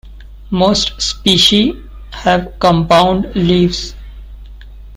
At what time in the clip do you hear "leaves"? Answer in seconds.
3.35-3.93